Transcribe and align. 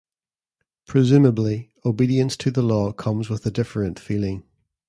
Presumably, 0.87 1.73
obedience 1.85 2.35
to 2.37 2.49
the 2.49 2.63
law 2.63 2.91
comes 2.91 3.29
with 3.29 3.45
a 3.45 3.51
different 3.51 3.99
feeling. 3.99 4.43